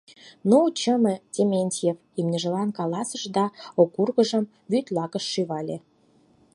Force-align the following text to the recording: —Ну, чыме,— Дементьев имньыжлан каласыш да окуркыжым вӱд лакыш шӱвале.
—Ну, 0.49 0.57
чыме,— 0.79 1.15
Дементьев 1.33 1.97
имньыжлан 2.19 2.69
каласыш 2.77 3.23
да 3.35 3.45
окуркыжым 3.81 4.45
вӱд 4.71 4.85
лакыш 4.95 5.25
шӱвале. 5.33 5.77